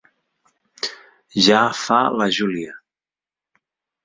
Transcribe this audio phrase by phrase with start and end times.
[1.49, 2.75] Ja –fa la Júlia.